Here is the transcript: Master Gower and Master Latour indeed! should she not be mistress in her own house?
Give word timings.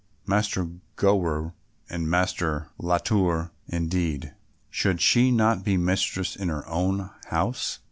Master 0.25 0.67
Gower 0.95 1.53
and 1.87 2.09
Master 2.09 2.69
Latour 2.79 3.51
indeed! 3.67 4.33
should 4.71 4.99
she 4.99 5.29
not 5.29 5.63
be 5.63 5.77
mistress 5.77 6.35
in 6.35 6.49
her 6.49 6.65
own 6.67 7.11
house? 7.27 7.77